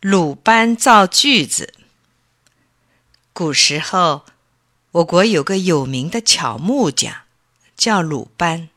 [0.00, 1.74] 鲁班造锯子。
[3.34, 4.24] 古时候，
[4.92, 7.24] 我国有个有名的巧木匠，
[7.76, 8.70] 叫鲁班。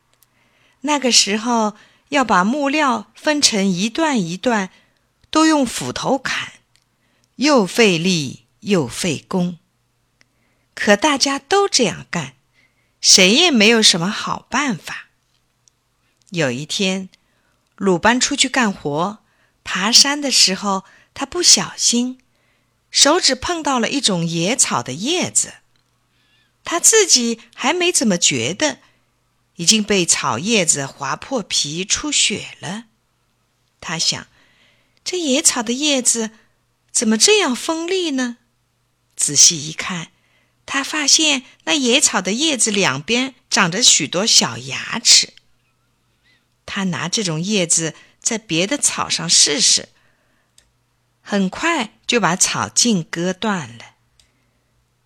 [0.81, 1.77] 那个时候，
[2.09, 4.69] 要把木料分成一段一段，
[5.29, 6.51] 都用斧头砍，
[7.37, 9.57] 又费力又费工。
[10.75, 12.33] 可大家都这样干，
[12.99, 15.07] 谁也没有什么好办法。
[16.31, 17.07] 有一天，
[17.77, 19.19] 鲁班出去干活，
[19.63, 20.83] 爬山的时候。
[21.13, 22.19] 他不小心，
[22.89, 25.55] 手指碰到了一种野草的叶子，
[26.63, 28.79] 他自己还没怎么觉得，
[29.55, 32.85] 已经被草叶子划破皮出血了。
[33.79, 34.27] 他想，
[35.03, 36.31] 这野草的叶子
[36.91, 38.37] 怎么这样锋利呢？
[39.15, 40.11] 仔细一看，
[40.65, 45.33] 他发现那野草的叶子两边长着许多小牙齿。
[46.65, 49.89] 他拿这种叶子在别的草上试试。
[51.25, 53.95] 很快就把草茎割断了。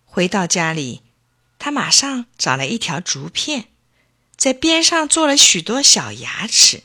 [0.04, 1.02] 回到家里，
[1.58, 3.68] 他马上找了一条竹片，
[4.36, 6.82] 在边上做了许多小牙齿，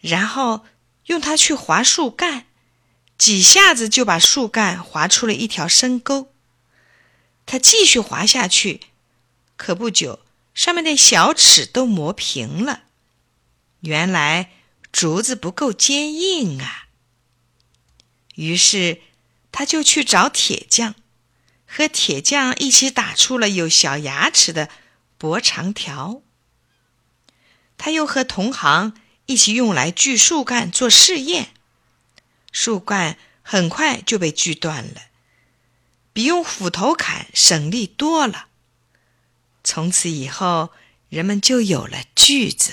[0.00, 0.66] 然后
[1.06, 2.46] 用它去划树干，
[3.16, 6.32] 几下子就把树干划出了一条深沟。
[7.46, 8.80] 他继续划下去，
[9.56, 10.20] 可不久，
[10.54, 12.82] 上面的小齿都磨平了。
[13.80, 14.50] 原来
[14.90, 16.79] 竹子不够坚硬啊！
[18.34, 19.00] 于是，
[19.52, 20.94] 他就去找铁匠，
[21.66, 24.68] 和铁匠一起打出了有小牙齿的
[25.18, 26.22] 薄长条。
[27.76, 28.94] 他又和同行
[29.26, 31.54] 一起用来锯树干做试验，
[32.52, 35.02] 树干很快就被锯断了，
[36.12, 38.48] 比用斧头砍省力多了。
[39.64, 40.70] 从此以后，
[41.08, 42.72] 人们就有了锯子。